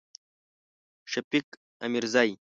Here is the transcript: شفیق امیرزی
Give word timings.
شفیق 1.11 1.47
امیرزی 1.85 2.31